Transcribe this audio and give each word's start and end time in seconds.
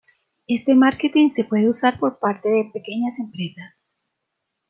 Este 0.47 0.73
marketing 0.73 1.31
se 1.35 1.47
suele 1.47 1.69
usar 1.69 1.99
por 1.99 2.17
parte 2.17 2.49
de 2.49 2.71
pequeñas 2.73 3.19
empresas. 3.19 3.75